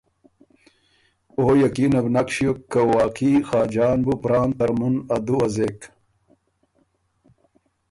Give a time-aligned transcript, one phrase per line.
[1.37, 5.79] او یقینه بو نک ݭیوک که واقعی خاجان بُو پران ترمُن ا دُوه زېک؟